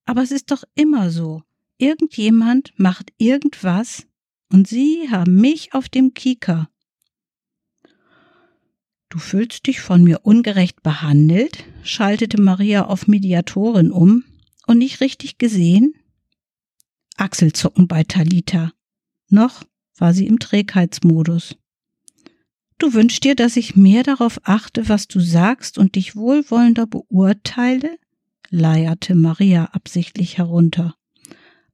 Aber 0.05 0.23
es 0.23 0.31
ist 0.31 0.51
doch 0.51 0.63
immer 0.73 1.09
so. 1.11 1.43
Irgendjemand 1.79 2.73
macht 2.77 3.11
irgendwas 3.17 4.07
und 4.53 4.69
Sie 4.69 5.09
haben 5.11 5.35
mich 5.35 5.73
auf 5.73 5.89
dem 5.89 6.13
Kieker. 6.13 6.69
Du 9.09 9.19
fühlst 9.19 9.67
dich 9.67 9.79
von 9.79 10.03
mir 10.03 10.21
ungerecht 10.23 10.83
behandelt? 10.83 11.65
schaltete 11.83 12.41
Maria 12.41 12.85
auf 12.85 13.07
Mediatorin 13.07 13.91
um. 13.91 14.25
Und 14.65 14.79
nicht 14.79 14.99
richtig 14.99 15.37
gesehen? 15.37 15.93
Achselzucken 17.15 17.87
bei 17.87 18.03
Talita. 18.03 18.73
Noch 19.29 19.63
war 19.97 20.13
sie 20.13 20.27
im 20.27 20.39
Trägheitsmodus. 20.39 21.55
Du 22.77 22.93
wünschst 22.93 23.23
dir, 23.23 23.35
dass 23.35 23.57
ich 23.57 23.75
mehr 23.75 24.03
darauf 24.03 24.39
achte, 24.43 24.87
was 24.89 25.07
du 25.07 25.19
sagst 25.19 25.77
und 25.77 25.95
dich 25.95 26.15
wohlwollender 26.15 26.85
beurteile? 26.85 27.97
leierte 28.49 29.15
Maria 29.15 29.65
absichtlich 29.73 30.37
herunter. 30.37 30.95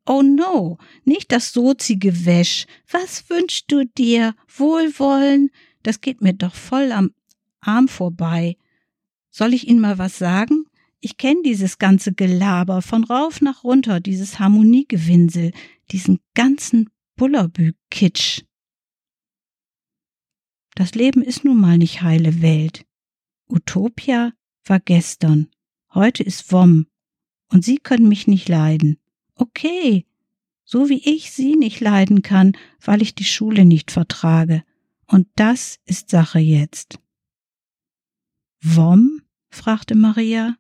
Oh 0.06 0.22
no, 0.22 0.78
nicht 1.06 1.32
das 1.32 1.54
Sozi-Gewäsch. 1.54 2.66
Was 2.90 3.30
wünschst 3.30 3.72
du 3.72 3.86
dir? 3.86 4.36
Wohlwollen? 4.48 5.50
Das 5.84 6.02
geht 6.02 6.22
mir 6.22 6.34
doch 6.34 6.56
voll 6.56 6.92
am 6.92 7.12
Arm 7.64 7.88
vorbei. 7.88 8.58
Soll 9.30 9.54
ich 9.54 9.68
Ihnen 9.68 9.80
mal 9.80 9.98
was 9.98 10.18
sagen? 10.18 10.66
Ich 11.00 11.18
kenne 11.18 11.42
dieses 11.44 11.80
ganze 11.80 12.14
Gelaber 12.14 12.82
von 12.82 13.04
rauf 13.04 13.42
nach 13.42 13.64
runter, 13.64 14.00
dieses 14.00 14.40
Harmoniegewinsel, 14.40 15.52
diesen 15.92 16.20
ganzen 16.34 16.90
Bullerbü-Kitsch. 17.18 18.44
Das 20.76 20.96
Leben 20.96 21.22
ist 21.22 21.44
nun 21.44 21.60
mal 21.60 21.78
nicht 21.78 22.02
heile 22.02 22.42
Welt. 22.42 22.86
Utopia 23.50 24.34
war 24.66 24.80
gestern, 24.80 25.50
heute 25.94 26.24
ist 26.24 26.52
Wom, 26.52 26.88
und 27.50 27.64
Sie 27.64 27.78
können 27.78 28.08
mich 28.08 28.26
nicht 28.26 28.50
leiden. 28.50 28.98
Okay, 29.36 30.06
so 30.64 30.90
wie 30.90 31.02
ich 31.04 31.32
Sie 31.32 31.56
nicht 31.56 31.82
leiden 31.82 32.22
kann, 32.22 32.58
weil 32.82 33.02
ich 33.02 33.14
die 33.14 33.26
Schule 33.26 33.66
nicht 33.66 33.92
vertrage. 33.92 34.64
Und 35.06 35.28
das 35.36 35.80
ist 35.86 36.10
Sache 36.10 36.40
jetzt. 36.40 37.00
Wom? 38.64 39.22
fragte 39.50 39.94
Maria. 39.94 40.58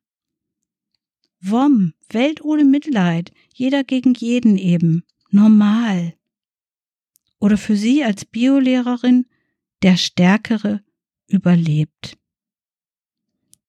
Wom, 1.39 1.93
Welt 2.09 2.43
ohne 2.43 2.65
Mitleid, 2.65 3.31
jeder 3.53 3.83
gegen 3.83 4.13
jeden 4.13 4.57
eben, 4.57 5.03
normal. 5.29 6.13
Oder 7.39 7.57
für 7.57 7.75
Sie 7.75 8.03
als 8.03 8.25
Biolehrerin, 8.25 9.25
der 9.81 9.97
Stärkere 9.97 10.83
überlebt. 11.27 12.17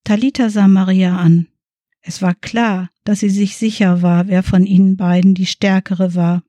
Talita 0.04 0.50
sah 0.50 0.68
Maria 0.68 1.16
an. 1.16 1.48
Es 2.00 2.20
war 2.20 2.34
klar, 2.34 2.90
dass 3.04 3.20
sie 3.20 3.30
sich 3.30 3.56
sicher 3.56 4.02
war, 4.02 4.28
wer 4.28 4.42
von 4.42 4.66
ihnen 4.66 4.96
beiden 4.96 5.34
die 5.34 5.46
Stärkere 5.46 6.14
war. 6.14 6.42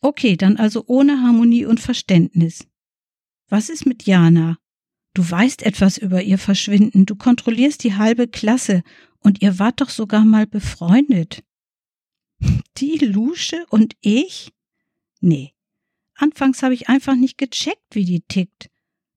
Okay, 0.00 0.36
dann 0.36 0.58
also 0.58 0.84
ohne 0.86 1.22
Harmonie 1.22 1.64
und 1.64 1.80
Verständnis. 1.80 2.66
Was 3.48 3.70
ist 3.70 3.86
mit 3.86 4.02
Jana? 4.02 4.58
Du 5.14 5.28
weißt 5.28 5.62
etwas 5.62 5.96
über 5.96 6.22
ihr 6.22 6.38
Verschwinden, 6.38 7.06
du 7.06 7.14
kontrollierst 7.14 7.84
die 7.84 7.94
halbe 7.94 8.26
Klasse 8.26 8.82
und 9.20 9.42
ihr 9.42 9.58
wart 9.60 9.80
doch 9.80 9.88
sogar 9.88 10.24
mal 10.24 10.46
befreundet. 10.46 11.44
Die 12.76 12.98
Lusche 12.98 13.64
und 13.70 13.96
ich? 14.00 14.52
Nee. 15.20 15.54
Anfangs 16.16 16.62
habe 16.62 16.74
ich 16.74 16.88
einfach 16.88 17.14
nicht 17.14 17.38
gecheckt, 17.38 17.86
wie 17.92 18.04
die 18.04 18.20
tickt. 18.20 18.70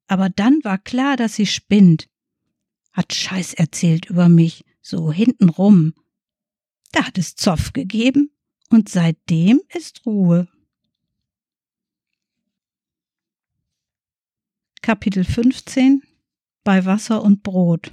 Aber 0.07 0.29
dann 0.29 0.63
war 0.63 0.77
klar, 0.77 1.17
dass 1.17 1.35
sie 1.35 1.45
spinnt. 1.45 2.07
Hat 2.91 3.13
Scheiß 3.13 3.53
erzählt 3.55 4.09
über 4.09 4.29
mich, 4.29 4.63
so 4.81 5.11
hintenrum. 5.11 5.93
Da 6.91 7.05
hat 7.05 7.17
es 7.17 7.35
Zoff 7.35 7.73
gegeben 7.73 8.31
und 8.69 8.89
seitdem 8.89 9.61
ist 9.73 10.05
Ruhe. 10.05 10.47
Kapitel 14.87 15.25
15 15.25 16.01
Bei 16.63 16.85
Wasser 16.85 17.21
und 17.21 17.43
Brot 17.43 17.91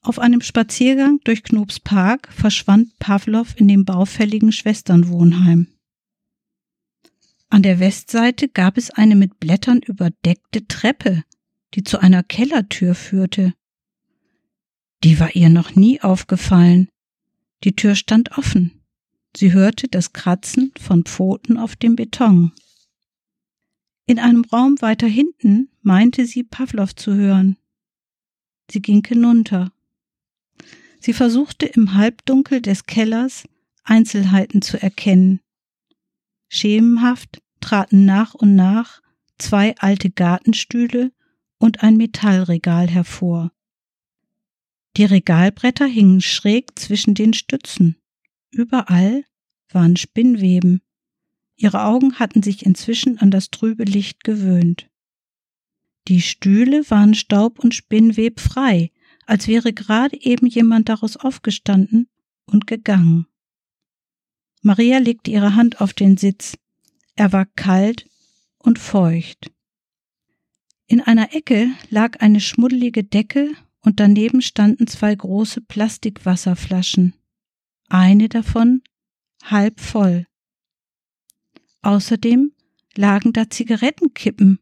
Auf 0.00 0.18
einem 0.18 0.40
Spaziergang 0.40 1.20
durch 1.24 1.42
Knobs 1.42 1.80
Park 1.80 2.32
verschwand 2.32 2.98
Pavlov 2.98 3.54
in 3.60 3.68
dem 3.68 3.84
baufälligen 3.84 4.52
Schwesternwohnheim. 4.52 5.66
An 7.50 7.62
der 7.62 7.78
Westseite 7.78 8.48
gab 8.48 8.78
es 8.78 8.90
eine 8.90 9.16
mit 9.16 9.38
Blättern 9.38 9.80
überdeckte 9.80 10.66
Treppe, 10.66 11.24
die 11.74 11.82
zu 11.82 11.98
einer 11.98 12.22
Kellertür 12.22 12.94
führte. 12.94 13.52
Die 15.02 15.20
war 15.20 15.36
ihr 15.36 15.50
noch 15.50 15.74
nie 15.74 16.00
aufgefallen. 16.00 16.88
Die 17.64 17.76
Tür 17.76 17.96
stand 17.96 18.38
offen. 18.38 18.80
Sie 19.36 19.52
hörte 19.52 19.88
das 19.88 20.14
Kratzen 20.14 20.72
von 20.80 21.04
Pfoten 21.04 21.58
auf 21.58 21.76
dem 21.76 21.96
Beton. 21.96 22.52
In 24.06 24.18
einem 24.18 24.44
Raum 24.44 24.80
weiter 24.80 25.06
hinten 25.06 25.70
meinte 25.82 26.26
sie 26.26 26.44
Pavlov 26.44 26.94
zu 26.94 27.14
hören. 27.14 27.56
Sie 28.70 28.82
ging 28.82 29.04
hinunter. 29.06 29.72
Sie 31.00 31.12
versuchte 31.12 31.66
im 31.66 31.94
Halbdunkel 31.94 32.60
des 32.60 32.86
Kellers 32.86 33.44
Einzelheiten 33.82 34.62
zu 34.62 34.80
erkennen. 34.80 35.40
Schemenhaft 36.48 37.42
traten 37.60 38.04
nach 38.04 38.34
und 38.34 38.54
nach 38.54 39.02
zwei 39.38 39.74
alte 39.78 40.10
Gartenstühle 40.10 41.12
und 41.58 41.82
ein 41.82 41.96
Metallregal 41.96 42.88
hervor. 42.88 43.52
Die 44.96 45.04
Regalbretter 45.04 45.86
hingen 45.86 46.20
schräg 46.20 46.78
zwischen 46.78 47.14
den 47.14 47.34
Stützen. 47.34 47.96
Überall 48.50 49.24
waren 49.70 49.96
Spinnweben. 49.96 50.82
Ihre 51.56 51.84
Augen 51.84 52.18
hatten 52.18 52.42
sich 52.42 52.66
inzwischen 52.66 53.18
an 53.18 53.30
das 53.30 53.50
trübe 53.50 53.84
Licht 53.84 54.24
gewöhnt. 54.24 54.88
Die 56.08 56.20
Stühle 56.20 56.88
waren 56.90 57.14
staub 57.14 57.58
und 57.58 57.74
Spinnweb 57.74 58.40
frei, 58.40 58.90
als 59.26 59.48
wäre 59.48 59.72
gerade 59.72 60.20
eben 60.20 60.46
jemand 60.46 60.88
daraus 60.88 61.16
aufgestanden 61.16 62.08
und 62.46 62.66
gegangen. 62.66 63.26
Maria 64.60 64.98
legte 64.98 65.30
ihre 65.30 65.56
Hand 65.56 65.80
auf 65.80 65.92
den 65.92 66.16
Sitz. 66.16 66.56
Er 67.16 67.32
war 67.32 67.46
kalt 67.46 68.08
und 68.58 68.78
feucht. 68.78 69.50
In 70.86 71.00
einer 71.00 71.34
Ecke 71.34 71.70
lag 71.88 72.20
eine 72.20 72.40
schmuddelige 72.40 73.04
Decke 73.04 73.52
und 73.80 74.00
daneben 74.00 74.42
standen 74.42 74.86
zwei 74.86 75.14
große 75.14 75.60
Plastikwasserflaschen. 75.62 77.14
Eine 77.88 78.28
davon 78.28 78.82
halb 79.42 79.80
voll. 79.80 80.26
Außerdem 81.84 82.52
lagen 82.96 83.34
da 83.34 83.50
Zigarettenkippen 83.50 84.58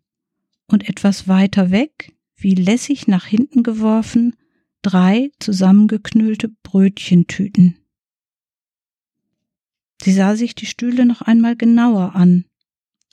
und 0.67 0.89
etwas 0.89 1.29
weiter 1.29 1.71
weg, 1.71 2.13
wie 2.35 2.57
lässig 2.57 3.07
nach 3.07 3.27
hinten 3.27 3.63
geworfen, 3.63 4.35
drei 4.83 5.31
zusammengeknüllte 5.39 6.49
Brötchentüten. 6.49 7.79
Sie 10.03 10.13
sah 10.13 10.35
sich 10.35 10.57
die 10.57 10.67
Stühle 10.67 11.07
noch 11.07 11.23
einmal 11.23 11.55
genauer 11.55 12.17
an. 12.17 12.45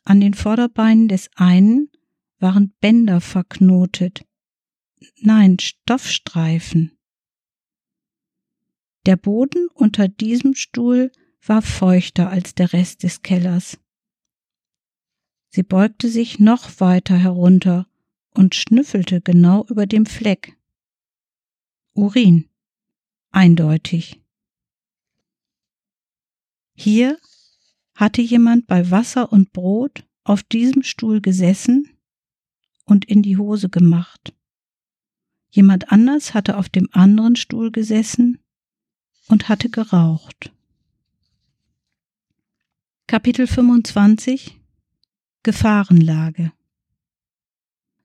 An 0.05 0.19
den 0.19 0.33
Vorderbeinen 0.33 1.07
des 1.07 1.29
einen 1.35 1.91
waren 2.39 2.73
Bänder 2.81 3.21
verknotet. 3.21 4.25
Nein, 5.21 5.59
Stoffstreifen. 5.59 6.97
Der 9.05 9.17
Boden 9.17 9.67
unter 9.75 10.07
diesem 10.07 10.55
Stuhl 10.55 11.11
war 11.45 11.61
feuchter 11.61 12.31
als 12.31 12.55
der 12.55 12.73
Rest 12.73 13.03
des 13.03 13.21
Kellers. 13.21 13.77
Sie 15.49 15.63
beugte 15.63 16.09
sich 16.09 16.39
noch 16.39 16.79
weiter 16.79 17.17
herunter 17.17 17.87
und 18.33 18.55
schnüffelte 18.55 19.21
genau 19.21 19.65
über 19.65 19.87
dem 19.87 20.05
Fleck. 20.05 20.55
Urin. 21.93 22.47
Eindeutig. 23.31 24.21
Hier 26.75 27.17
hatte 27.95 28.21
jemand 28.21 28.67
bei 28.67 28.89
Wasser 28.91 29.31
und 29.31 29.51
Brot 29.51 30.05
auf 30.23 30.43
diesem 30.43 30.83
Stuhl 30.83 31.19
gesessen 31.19 31.89
und 32.85 33.05
in 33.05 33.21
die 33.21 33.37
Hose 33.37 33.69
gemacht. 33.69 34.33
Jemand 35.49 35.91
anders 35.91 36.33
hatte 36.33 36.57
auf 36.57 36.69
dem 36.69 36.87
anderen 36.91 37.35
Stuhl 37.35 37.71
gesessen 37.71 38.39
und 39.27 39.49
hatte 39.49 39.69
geraucht. 39.69 40.53
Kapitel 43.07 43.47
25 43.47 44.58
Gefahrenlage 45.41 46.51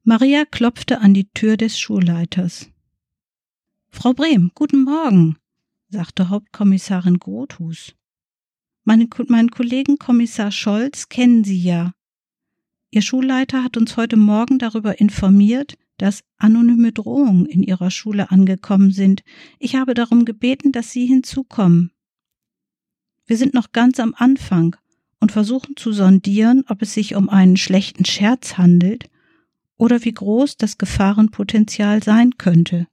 Maria 0.04 0.44
klopfte 0.44 1.00
an 1.00 1.14
die 1.14 1.28
Tür 1.30 1.56
des 1.56 1.80
Schulleiters. 1.80 2.70
Frau 3.88 4.12
Brehm, 4.12 4.52
guten 4.54 4.84
Morgen, 4.84 5.36
sagte 5.88 6.28
Hauptkommissarin 6.28 7.18
Grothus. 7.18 7.96
Meine, 8.84 9.08
meinen 9.26 9.50
Kollegen 9.50 9.98
Kommissar 9.98 10.52
Scholz 10.52 11.08
kennen 11.08 11.42
Sie 11.42 11.60
ja. 11.60 11.92
Ihr 12.92 13.02
Schulleiter 13.02 13.64
hat 13.64 13.76
uns 13.76 13.96
heute 13.96 14.16
Morgen 14.16 14.60
darüber 14.60 15.00
informiert, 15.00 15.76
dass 15.96 16.22
anonyme 16.36 16.92
Drohungen 16.92 17.46
in 17.46 17.64
Ihrer 17.64 17.90
Schule 17.90 18.30
angekommen 18.30 18.92
sind. 18.92 19.24
Ich 19.58 19.74
habe 19.74 19.94
darum 19.94 20.24
gebeten, 20.24 20.70
dass 20.70 20.92
Sie 20.92 21.06
hinzukommen. 21.06 21.90
Wir 23.26 23.36
sind 23.36 23.54
noch 23.54 23.72
ganz 23.72 23.98
am 23.98 24.14
Anfang 24.16 24.76
und 25.24 25.32
versuchen 25.32 25.74
zu 25.74 25.90
sondieren, 25.94 26.64
ob 26.68 26.82
es 26.82 26.92
sich 26.92 27.14
um 27.14 27.30
einen 27.30 27.56
schlechten 27.56 28.04
Scherz 28.04 28.58
handelt 28.58 29.08
oder 29.78 30.04
wie 30.04 30.12
groß 30.12 30.58
das 30.58 30.76
Gefahrenpotenzial 30.76 32.02
sein 32.02 32.36
könnte. 32.36 32.86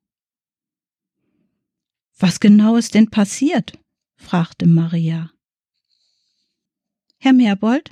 Was 2.17 2.39
genau 2.39 2.77
ist 2.77 2.93
denn 2.93 3.09
passiert? 3.09 3.77
fragte 4.15 4.65
Maria. 4.65 5.29
Herr 7.17 7.33
Meerbold, 7.33 7.91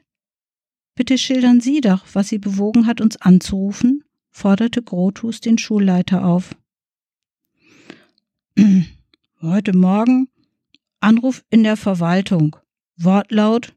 bitte 0.95 1.17
schildern 1.17 1.59
Sie 1.59 1.81
doch, 1.81 2.05
was 2.13 2.29
Sie 2.29 2.39
bewogen 2.39 2.85
hat, 2.85 3.01
uns 3.01 3.17
anzurufen, 3.17 4.05
forderte 4.29 4.81
Grothus 4.81 5.41
den 5.41 5.57
Schulleiter 5.57 6.23
auf. 6.23 6.55
Heute 9.41 9.75
Morgen 9.75 10.29
Anruf 11.01 11.43
in 11.49 11.63
der 11.63 11.75
Verwaltung. 11.75 12.55
Wortlaut. 12.95 13.73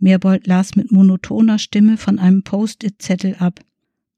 Meerbold 0.00 0.46
las 0.46 0.76
mit 0.76 0.90
monotoner 0.90 1.58
Stimme 1.58 1.96
von 1.96 2.18
einem 2.18 2.42
Post-it-Zettel 2.42 3.36
ab. 3.36 3.60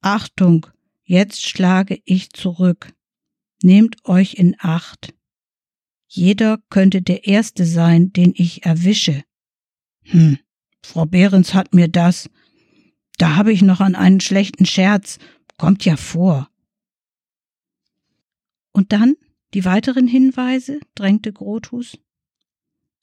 Achtung, 0.00 0.66
jetzt 1.04 1.46
schlage 1.46 2.00
ich 2.04 2.30
zurück. 2.30 2.92
Nehmt 3.62 4.04
euch 4.04 4.34
in 4.34 4.56
Acht. 4.58 5.14
Jeder 6.06 6.58
könnte 6.68 7.02
der 7.02 7.26
Erste 7.26 7.64
sein, 7.64 8.12
den 8.12 8.34
ich 8.36 8.64
erwische. 8.64 9.24
Hm, 10.02 10.38
Frau 10.82 11.06
Behrens 11.06 11.54
hat 11.54 11.74
mir 11.74 11.88
das. 11.88 12.28
Da 13.18 13.36
habe 13.36 13.52
ich 13.52 13.62
noch 13.62 13.80
an 13.80 13.94
einen 13.94 14.20
schlechten 14.20 14.66
Scherz. 14.66 15.18
Kommt 15.56 15.84
ja 15.84 15.96
vor. 15.96 16.50
Und 18.72 18.92
dann 18.92 19.14
die 19.54 19.64
weiteren 19.64 20.06
Hinweise, 20.06 20.80
drängte 20.94 21.32
Grothus. 21.32 21.98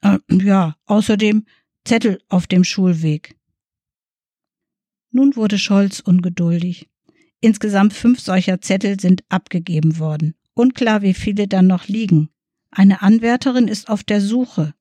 Äh, 0.02 0.20
ja, 0.32 0.76
außerdem 0.86 1.46
Zettel 1.90 2.22
auf 2.30 2.46
dem 2.46 2.64
Schulweg. 2.64 3.36
Nun 5.10 5.36
wurde 5.36 5.58
Scholz 5.58 6.02
ungeduldig. 6.02 6.88
Insgesamt 7.42 7.94
fünf 7.94 8.20
solcher 8.20 8.62
Zettel 8.62 9.00
sind 9.00 9.24
abgegeben 9.28 9.98
worden. 9.98 10.36
Unklar, 10.54 11.02
wie 11.02 11.16
viele 11.16 11.48
dann 11.48 11.66
noch 11.66 11.88
liegen. 11.88 12.30
Eine 12.70 13.02
Anwärterin 13.02 13.68
ist 13.68 13.90
auf 13.90 14.04
der 14.04 14.22
Suche. 14.22 14.76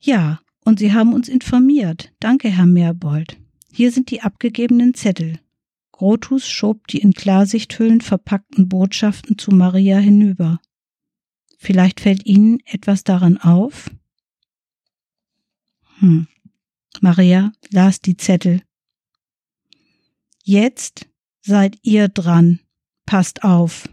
Ja, 0.00 0.40
und 0.64 0.78
Sie 0.78 0.94
haben 0.94 1.12
uns 1.12 1.28
informiert. 1.28 2.14
Danke, 2.18 2.48
Herr 2.48 2.64
Meerbold. 2.64 3.36
Hier 3.70 3.92
sind 3.92 4.10
die 4.10 4.22
abgegebenen 4.22 4.94
Zettel. 4.94 5.38
Grotus 5.90 6.48
schob 6.48 6.86
die 6.86 7.00
in 7.00 7.12
Klarsichthüllen 7.12 8.00
verpackten 8.00 8.70
Botschaften 8.70 9.36
zu 9.36 9.50
Maria 9.50 9.98
hinüber. 9.98 10.62
Vielleicht 11.58 12.00
fällt 12.00 12.24
Ihnen 12.24 12.60
etwas 12.64 13.04
daran 13.04 13.36
auf? 13.36 13.90
Hm. 15.98 16.26
Maria 17.00 17.52
las 17.70 18.00
die 18.00 18.16
Zettel. 18.16 18.62
Jetzt 20.42 21.08
seid 21.40 21.78
ihr 21.82 22.08
dran. 22.08 22.60
Passt 23.06 23.44
auf. 23.44 23.88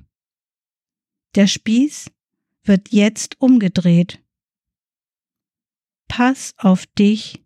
Der 1.36 1.48
Spieß 1.48 2.12
wird 2.64 2.92
jetzt 2.92 3.40
umgedreht. 3.40 4.24
Pass 6.08 6.54
auf 6.58 6.86
dich 6.88 7.44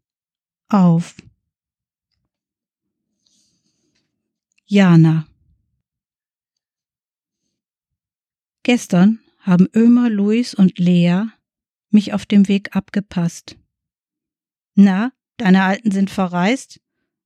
auf. 0.69 1.15
Jana 4.65 5.27
Gestern 8.63 9.19
haben 9.39 9.67
Ömer, 9.75 10.09
Luis 10.09 10.53
und 10.53 10.79
Lea 10.79 11.25
mich 11.89 12.13
auf 12.13 12.25
dem 12.25 12.47
Weg 12.47 12.75
abgepasst. 12.75 13.57
Na, 14.75 15.12
deine 15.38 15.63
Alten 15.63 15.91
sind 15.91 16.09
verreist? 16.09 16.79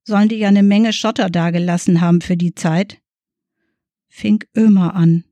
Sollen 0.04 0.28
die 0.28 0.36
ja 0.36 0.48
eine 0.48 0.62
Menge 0.62 0.92
Schotter 0.92 1.30
dagelassen 1.30 2.00
haben 2.00 2.20
für 2.20 2.36
die 2.36 2.54
Zeit? 2.54 3.00
Fing 4.08 4.42
Ömer 4.56 4.94
an. 4.94 5.24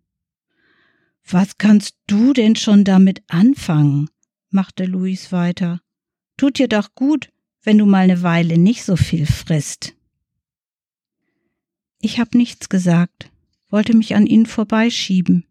Was 1.29 1.59
kannst 1.59 1.97
du 2.07 2.33
denn 2.33 2.57
schon 2.57 2.85
damit 2.85 3.23
anfangen? 3.29 4.11
machte 4.51 4.85
Luis 4.85 5.33
weiter. 5.33 5.81
Tut 6.37 6.59
dir 6.59 6.69
doch 6.69 6.95
gut, 6.95 7.33
wenn 7.63 7.79
du 7.79 7.87
mal 7.87 8.05
eine 8.05 8.23
Weile 8.23 8.59
nicht 8.59 8.85
so 8.85 8.97
viel 8.97 9.27
frisst. 9.27 9.97
Ich 12.01 12.21
hab 12.21 12.35
nichts 12.35 12.69
gesagt, 12.69 13.33
wollte 13.69 13.97
mich 13.97 14.15
an 14.15 14.27
ihnen 14.27 14.47
vorbeischieben. 14.47 15.47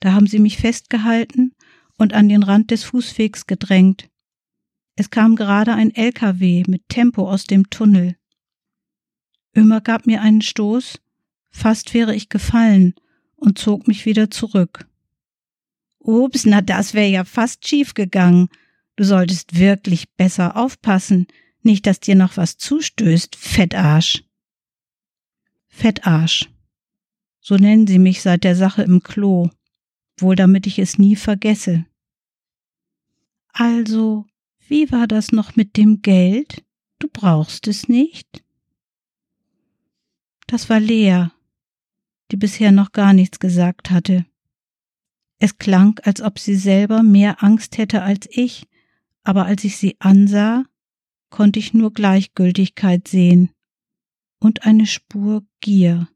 Da 0.00 0.12
haben 0.12 0.26
sie 0.26 0.38
mich 0.38 0.58
festgehalten 0.58 1.54
und 1.96 2.12
an 2.12 2.28
den 2.28 2.42
Rand 2.42 2.70
des 2.70 2.84
Fußwegs 2.84 3.46
gedrängt. 3.46 4.09
Es 4.96 5.10
kam 5.10 5.36
gerade 5.36 5.74
ein 5.74 5.94
LKW 5.94 6.64
mit 6.66 6.88
Tempo 6.88 7.28
aus 7.30 7.44
dem 7.44 7.70
Tunnel. 7.70 8.16
Ömer 9.56 9.80
gab 9.80 10.06
mir 10.06 10.20
einen 10.20 10.42
Stoß, 10.42 11.00
fast 11.50 11.94
wäre 11.94 12.14
ich 12.14 12.28
gefallen 12.28 12.94
und 13.36 13.58
zog 13.58 13.88
mich 13.88 14.06
wieder 14.06 14.30
zurück. 14.30 14.86
Ups, 15.98 16.44
na 16.44 16.60
das 16.60 16.94
wäre 16.94 17.08
ja 17.08 17.24
fast 17.24 17.66
schief 17.66 17.94
gegangen. 17.94 18.48
Du 18.96 19.04
solltest 19.04 19.58
wirklich 19.58 20.10
besser 20.12 20.56
aufpassen, 20.56 21.26
nicht 21.62 21.86
dass 21.86 22.00
dir 22.00 22.14
noch 22.14 22.36
was 22.36 22.56
zustößt, 22.58 23.36
Fettarsch. 23.36 24.22
Fettarsch. 25.68 26.48
So 27.40 27.56
nennen 27.56 27.86
sie 27.86 27.98
mich 27.98 28.22
seit 28.22 28.44
der 28.44 28.56
Sache 28.56 28.82
im 28.82 29.02
Klo 29.02 29.50
wohl 30.22 30.36
damit 30.36 30.66
ich 30.66 30.78
es 30.78 30.98
nie 30.98 31.16
vergesse. 31.16 31.86
Also, 33.52 34.26
wie 34.70 34.92
war 34.92 35.08
das 35.08 35.32
noch 35.32 35.56
mit 35.56 35.76
dem 35.76 36.00
Geld? 36.00 36.64
Du 37.00 37.08
brauchst 37.12 37.66
es 37.66 37.88
nicht? 37.88 38.44
Das 40.46 40.70
war 40.70 40.78
Lea, 40.78 41.26
die 42.30 42.36
bisher 42.36 42.70
noch 42.70 42.92
gar 42.92 43.12
nichts 43.12 43.40
gesagt 43.40 43.90
hatte. 43.90 44.26
Es 45.38 45.58
klang, 45.58 45.98
als 46.04 46.20
ob 46.20 46.38
sie 46.38 46.54
selber 46.54 47.02
mehr 47.02 47.42
Angst 47.42 47.78
hätte 47.78 48.02
als 48.02 48.28
ich, 48.30 48.68
aber 49.24 49.44
als 49.46 49.64
ich 49.64 49.76
sie 49.76 49.96
ansah, 49.98 50.64
konnte 51.30 51.58
ich 51.58 51.74
nur 51.74 51.92
Gleichgültigkeit 51.92 53.08
sehen 53.08 53.50
und 54.38 54.64
eine 54.66 54.86
Spur 54.86 55.44
Gier. 55.60 56.08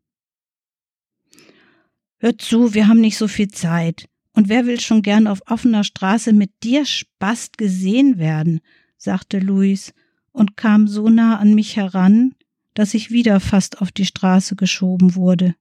Hör 2.18 2.38
zu, 2.38 2.72
wir 2.72 2.86
haben 2.86 3.00
nicht 3.00 3.18
so 3.18 3.26
viel 3.26 3.48
Zeit. 3.48 4.08
Und 4.34 4.48
wer 4.48 4.66
will 4.66 4.80
schon 4.80 5.02
gern 5.02 5.26
auf 5.26 5.42
offener 5.46 5.84
Straße 5.84 6.32
mit 6.32 6.50
dir 6.62 6.84
spast 6.84 7.56
gesehen 7.56 8.18
werden? 8.18 8.60
sagte 8.96 9.38
Luis 9.38 9.94
und 10.32 10.56
kam 10.56 10.88
so 10.88 11.08
nah 11.08 11.38
an 11.38 11.54
mich 11.54 11.76
heran, 11.76 12.34
dass 12.74 12.94
ich 12.94 13.10
wieder 13.10 13.38
fast 13.40 13.80
auf 13.80 13.92
die 13.92 14.04
Straße 14.04 14.56
geschoben 14.56 15.14
wurde. 15.14 15.54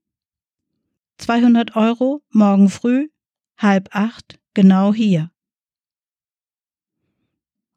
200 1.18 1.76
Euro 1.76 2.24
morgen 2.32 2.70
früh, 2.70 3.10
halb 3.58 3.90
acht, 3.96 4.40
genau 4.54 4.94
hier. 4.94 5.32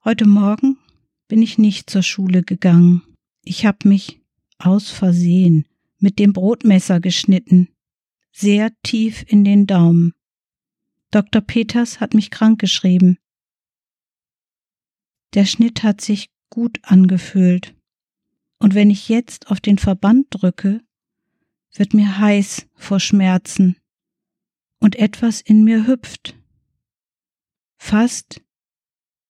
Heute 0.04 0.26
Morgen 0.26 0.78
bin 1.28 1.42
ich 1.42 1.59
nicht 1.59 1.90
zur 1.90 2.02
Schule 2.02 2.42
gegangen. 2.42 3.02
Ich 3.42 3.66
hab 3.66 3.85
mich 3.85 4.20
aus 4.59 4.90
Versehen 4.90 5.66
mit 5.98 6.18
dem 6.18 6.32
Brotmesser 6.32 7.00
geschnitten 7.00 7.68
sehr 8.37 8.70
tief 8.82 9.24
in 9.26 9.44
den 9.44 9.66
Daumen. 9.66 10.12
Dr. 11.11 11.40
Peters 11.40 12.01
hat 12.01 12.14
mich 12.14 12.31
krank 12.31 12.61
geschrieben. 12.61 13.19
Der 15.35 15.45
Schnitt 15.45 15.83
hat 15.83 16.01
sich 16.01 16.31
gut 16.51 16.79
angefühlt. 16.83 17.75
Und 18.59 18.75
wenn 18.75 18.90
ich 18.90 19.09
jetzt 19.09 19.51
auf 19.51 19.61
den 19.61 19.79
Verband 19.79 20.27
drücke, 20.31 20.81
wird 21.75 21.92
mir 21.95 22.19
heiß 22.19 22.66
vor 22.75 23.01
Schmerzen 23.01 23.77
und 24.79 24.97
etwas 24.97 25.40
in 25.40 25.62
mir 25.62 25.87
hüpft. 25.87 26.37
Fast 27.77 28.40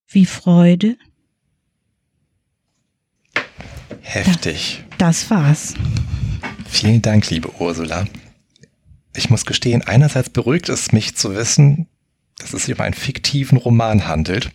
wie 0.07 0.27
Freude. 0.27 0.97
Heftig. 4.01 4.85
Das, 4.91 4.99
das 4.99 5.31
war's. 5.31 5.75
Vielen 6.69 7.03
Dank, 7.03 7.29
liebe 7.31 7.51
Ursula 7.61 8.07
ich 9.17 9.31
muss 9.31 9.45
gestehen, 9.45 9.83
einerseits 9.83 10.31
beruhigt 10.31 10.69
es 10.69 10.93
mich 10.93 11.17
zu 11.17 11.35
wissen, 11.35 11.87
dass 12.39 12.53
es 12.53 12.67
sich 12.67 12.75
um 12.75 12.81
einen 12.81 12.95
fiktiven 12.95 13.59
Roman 13.59 14.07
handelt. 14.07 14.51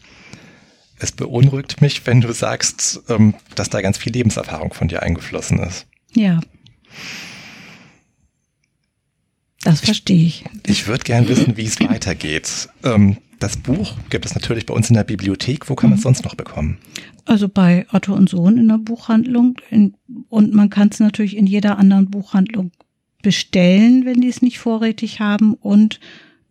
Es 1.00 1.12
beunruhigt 1.12 1.82
mich, 1.82 2.06
wenn 2.06 2.22
du 2.22 2.32
sagst, 2.32 3.02
ähm, 3.10 3.34
dass 3.56 3.70
da 3.70 3.82
ganz 3.82 3.98
viel 3.98 4.14
Lebenserfahrung 4.14 4.74
von 4.74 4.88
dir 4.88 5.02
eingeflossen 5.02 5.60
ist. 5.60 5.88
Ja. 6.14 6.40
Das 9.64 9.82
verstehe 9.82 10.26
ich. 10.26 10.46
Ich, 10.64 10.72
ich 10.72 10.88
würde 10.88 11.04
gern 11.04 11.28
wissen, 11.28 11.58
wie 11.58 11.66
es 11.66 11.80
weitergeht. 11.80 12.70
Ähm, 12.84 13.18
das 13.40 13.58
Buch 13.58 13.96
gibt 14.12 14.26
es 14.26 14.36
natürlich 14.36 14.68
bei 14.68 14.74
uns 14.74 14.90
in 14.90 14.96
der 14.96 15.04
Bibliothek. 15.04 15.70
Wo 15.70 15.76
kann 15.76 15.90
man 15.90 15.98
es 15.98 16.02
mhm. 16.02 16.10
sonst 16.10 16.24
noch 16.24 16.36
bekommen? 16.36 16.78
Also 17.26 17.50
bei 17.50 17.88
Otto 17.92 18.14
und 18.14 18.30
Sohn 18.30 18.58
in 18.58 18.68
der 18.68 18.78
Buchhandlung. 18.78 19.56
und 20.30 20.54
man 20.54 20.70
kann 20.70 20.90
es 20.92 21.00
natürlich 21.00 21.36
in 21.36 21.48
jeder 21.48 21.78
anderen 21.78 22.10
Buchhandlung 22.10 22.72
bestellen, 23.22 24.06
wenn 24.06 24.22
die 24.22 24.30
es 24.30 24.42
nicht 24.42 24.60
vorrätig 24.60 25.20
haben 25.20 25.54
und 25.54 26.00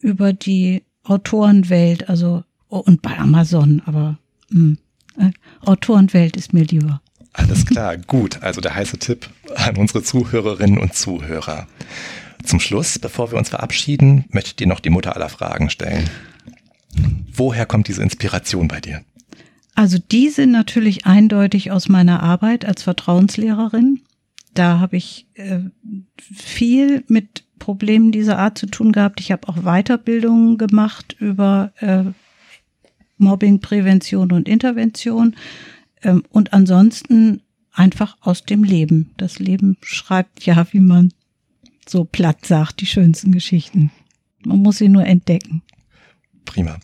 über 0.01 0.33
die 0.33 0.83
Autorenwelt, 1.05 2.09
also 2.09 2.45
und 2.69 3.03
bei 3.03 3.19
Amazon, 3.19 3.83
aber 3.85 4.19
mh, 4.51 4.77
hm, 4.77 4.79
äh, 5.19 5.31
Autorenwelt 5.67 6.37
ist 6.37 6.53
mir 6.53 6.65
lieber. 6.65 7.01
Alles 7.33 7.67
klar, 7.67 7.97
gut. 7.97 8.43
Also 8.43 8.61
der 8.61 8.75
heiße 8.75 8.99
Tipp 8.99 9.29
an 9.55 9.77
unsere 9.77 10.03
Zuhörerinnen 10.03 10.79
und 10.79 10.95
Zuhörer. 10.95 11.67
Zum 12.45 12.61
Schluss, 12.61 12.99
bevor 12.99 13.31
wir 13.31 13.39
uns 13.39 13.51
verabschieden, 13.51 14.25
möchte 14.31 14.51
ich 14.51 14.57
dir 14.57 14.67
noch 14.67 14.81
die 14.81 14.91
Mutter 14.91 15.15
aller 15.15 15.29
Fragen 15.29 15.71
stellen. 15.71 16.09
Woher 17.33 17.67
kommt 17.67 17.89
diese 17.89 18.03
Inspiration 18.03 18.67
bei 18.67 18.81
dir? 18.81 19.03
Also 19.75 19.99
diese 19.99 20.47
natürlich 20.47 21.07
eindeutig 21.07 21.71
aus 21.71 21.89
meiner 21.89 22.23
Arbeit 22.23 22.65
als 22.65 22.83
Vertrauenslehrerin 22.83 24.01
da 24.55 24.81
habe 24.81 24.97
ich 24.97 25.27
äh, 25.35 25.61
viel 26.21 27.05
mit 27.09 27.45
Problemen 27.59 28.11
dieser 28.11 28.39
Art 28.39 28.59
zu 28.59 28.67
tun 28.67 28.93
gehabt. 28.93 29.21
Ich 29.21 29.31
habe 29.33 29.49
auch 29.49 29.63
Weiterbildungen 29.63 30.59
gemacht 30.59 31.17
über 31.19 31.73
äh, 31.79 32.05
Mobbingprävention 33.19 34.33
und 34.33 34.49
Intervention 34.49 35.37
ähm, 36.03 36.25
und 36.31 36.53
ansonsten 36.53 37.43
einfach 37.73 38.17
aus 38.21 38.45
dem 38.45 38.65
Leben. 38.65 39.13
Das 39.17 39.39
Leben 39.39 39.77
schreibt 39.83 40.45
ja, 40.45 40.67
wie 40.73 40.81
man 40.81 41.13
so 41.87 42.05
platt 42.05 42.47
sagt, 42.47 42.81
die 42.81 42.87
schönsten 42.87 43.33
Geschichten. 43.33 43.93
Man 44.45 44.59
muss 44.59 44.79
sie 44.79 44.89
nur 44.89 45.05
entdecken. 45.05 45.63
Prima. 46.45 46.79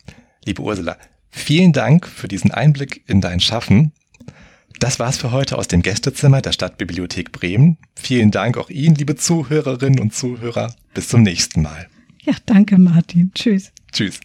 Liebe 0.45 0.61
Ursula, 0.61 0.97
vielen 1.29 1.73
Dank 1.73 2.07
für 2.07 2.27
diesen 2.27 2.51
Einblick 2.51 3.03
in 3.07 3.19
dein 3.19 3.39
Schaffen. 3.39 3.91
Das 4.79 4.99
war's 4.99 5.17
für 5.17 5.31
heute 5.31 5.57
aus 5.57 5.67
dem 5.67 5.81
Gästezimmer 5.81 6.41
der 6.41 6.51
Stadtbibliothek 6.51 7.31
Bremen. 7.31 7.77
Vielen 7.95 8.31
Dank 8.31 8.57
auch 8.57 8.69
Ihnen, 8.69 8.95
liebe 8.95 9.15
Zuhörerinnen 9.15 9.99
und 9.99 10.13
Zuhörer. 10.13 10.75
Bis 10.93 11.09
zum 11.09 11.23
nächsten 11.23 11.61
Mal. 11.61 11.87
Ja, 12.23 12.33
danke, 12.45 12.77
Martin. 12.77 13.31
Tschüss. 13.33 13.71
Tschüss. 13.91 14.19